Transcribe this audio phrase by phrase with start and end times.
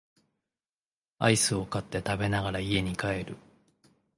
[1.19, 3.37] アイスを買って食べながら家に帰る